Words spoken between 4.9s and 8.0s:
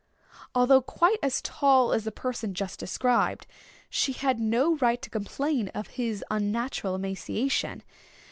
to complain of his unnatural emaciation.